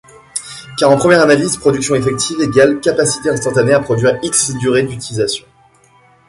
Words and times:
Car, 0.79 0.89
en 0.89 0.97
première 0.97 1.21
analyse, 1.21 1.57
Production 1.57 1.93
effective 1.93 2.49
= 2.65 2.81
capacité 2.81 3.29
instantanée 3.29 3.73
à 3.73 3.79
produire 3.81 4.17
X 4.23 4.55
durée 4.57 4.81
d'utilisation. 4.81 5.45